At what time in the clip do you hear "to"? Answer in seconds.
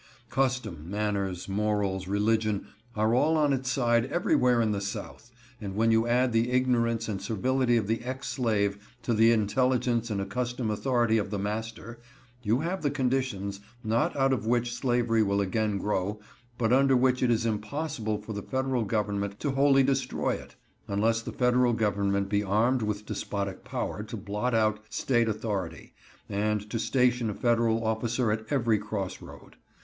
9.03-9.13, 19.39-19.51, 24.01-24.17, 26.71-26.79